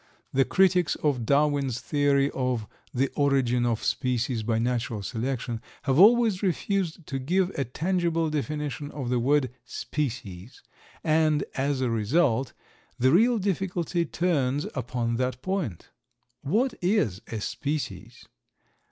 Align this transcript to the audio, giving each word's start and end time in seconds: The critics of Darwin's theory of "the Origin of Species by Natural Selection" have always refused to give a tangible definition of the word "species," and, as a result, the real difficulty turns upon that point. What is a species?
The 0.33 0.45
critics 0.45 0.95
of 0.95 1.27
Darwin's 1.27 1.79
theory 1.79 2.31
of 2.31 2.65
"the 2.91 3.09
Origin 3.15 3.67
of 3.67 3.83
Species 3.83 4.41
by 4.41 4.57
Natural 4.57 5.03
Selection" 5.03 5.61
have 5.83 5.99
always 5.99 6.41
refused 6.41 7.05
to 7.05 7.19
give 7.19 7.51
a 7.51 7.65
tangible 7.65 8.31
definition 8.31 8.89
of 8.93 9.09
the 9.11 9.19
word 9.19 9.51
"species," 9.63 10.63
and, 11.03 11.43
as 11.53 11.81
a 11.81 11.91
result, 11.91 12.53
the 12.97 13.11
real 13.11 13.37
difficulty 13.37 14.03
turns 14.03 14.65
upon 14.73 15.17
that 15.17 15.39
point. 15.43 15.89
What 16.41 16.73
is 16.81 17.21
a 17.27 17.39
species? 17.39 18.27